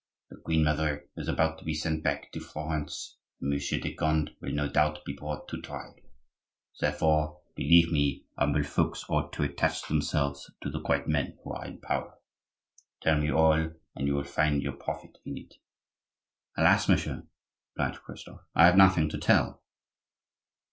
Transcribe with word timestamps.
The 0.31 0.37
queen 0.37 0.63
mother 0.63 1.07
is 1.15 1.27
about 1.27 1.59
to 1.59 1.63
be 1.63 1.75
sent 1.75 2.03
back 2.03 2.31
to 2.31 2.39
Florence, 2.39 3.19
and 3.39 3.51
Monsieur 3.51 3.77
de 3.77 3.93
Conde 3.93 4.31
will 4.41 4.51
no 4.51 4.67
doubt 4.67 5.05
be 5.05 5.13
brought 5.13 5.47
to 5.49 5.61
trial. 5.61 5.93
Therefore, 6.79 7.39
believe 7.55 7.91
me, 7.91 8.25
humble 8.35 8.63
folks 8.63 9.05
ought 9.07 9.31
to 9.33 9.43
attach 9.43 9.87
themselves 9.87 10.49
to 10.63 10.71
the 10.71 10.81
great 10.81 11.07
men 11.07 11.37
who 11.43 11.53
are 11.53 11.67
in 11.67 11.79
power. 11.81 12.17
Tell 13.03 13.19
me 13.21 13.29
all; 13.31 13.73
and 13.95 14.07
you 14.07 14.15
will 14.15 14.23
find 14.23 14.63
your 14.63 14.73
profit 14.73 15.19
in 15.23 15.37
it." 15.37 15.53
"Alas, 16.57 16.89
monsieur," 16.89 17.27
replied 17.77 18.01
Christophe; 18.01 18.41
"I 18.55 18.65
have 18.65 18.77
nothing 18.77 19.07
to 19.09 19.19
tell. 19.19 19.61